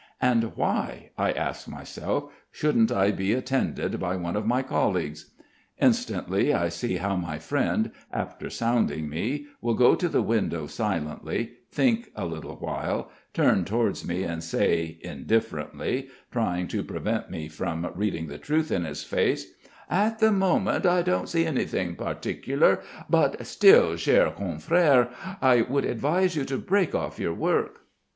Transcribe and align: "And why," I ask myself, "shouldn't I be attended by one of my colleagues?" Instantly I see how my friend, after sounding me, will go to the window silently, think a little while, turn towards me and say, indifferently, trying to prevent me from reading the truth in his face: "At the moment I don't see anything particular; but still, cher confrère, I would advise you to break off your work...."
"And 0.19 0.55
why," 0.57 1.11
I 1.15 1.31
ask 1.31 1.67
myself, 1.67 2.33
"shouldn't 2.51 2.91
I 2.91 3.11
be 3.11 3.33
attended 3.33 3.99
by 3.99 4.15
one 4.15 4.35
of 4.35 4.47
my 4.47 4.63
colleagues?" 4.63 5.29
Instantly 5.77 6.55
I 6.55 6.69
see 6.69 6.95
how 6.97 7.15
my 7.15 7.37
friend, 7.37 7.91
after 8.11 8.49
sounding 8.49 9.07
me, 9.07 9.45
will 9.61 9.75
go 9.75 9.93
to 9.93 10.09
the 10.09 10.23
window 10.23 10.65
silently, 10.65 11.51
think 11.71 12.09
a 12.15 12.25
little 12.25 12.55
while, 12.55 13.11
turn 13.35 13.63
towards 13.63 14.03
me 14.03 14.23
and 14.23 14.43
say, 14.43 14.97
indifferently, 15.03 16.07
trying 16.31 16.67
to 16.69 16.81
prevent 16.81 17.29
me 17.29 17.47
from 17.47 17.87
reading 17.93 18.25
the 18.25 18.39
truth 18.39 18.71
in 18.71 18.85
his 18.85 19.03
face: 19.03 19.53
"At 19.87 20.17
the 20.17 20.31
moment 20.31 20.83
I 20.87 21.03
don't 21.03 21.29
see 21.29 21.45
anything 21.45 21.95
particular; 21.95 22.79
but 23.07 23.45
still, 23.45 23.95
cher 23.97 24.31
confrère, 24.31 25.11
I 25.43 25.61
would 25.61 25.85
advise 25.85 26.35
you 26.35 26.43
to 26.45 26.57
break 26.57 26.95
off 26.95 27.19
your 27.19 27.35
work...." 27.35 27.81